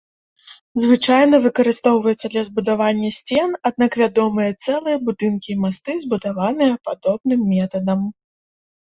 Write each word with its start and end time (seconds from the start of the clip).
Звычайна 0.85 1.35
выкарыстоўваецца 1.43 2.27
для 2.37 2.43
збудавання 2.47 3.09
сцен, 3.19 3.49
аднак 3.73 3.91
вядомыя 4.05 4.49
цэлыя 4.63 4.97
будынкі 5.13 5.47
і 5.55 5.61
масты, 5.63 5.91
збудаваны 6.09 6.75
падобным 6.93 7.49
метадам. 7.57 7.99